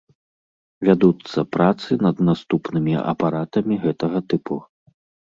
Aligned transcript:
Вядуцца 0.87 1.39
працы 1.55 1.97
над 2.05 2.23
наступнымі 2.29 2.93
апаратамі 3.13 3.75
гэтага 3.85 4.23
тыпу. 4.33 4.59